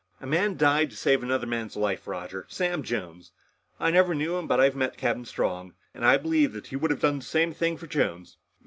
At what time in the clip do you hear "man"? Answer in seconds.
0.25-0.57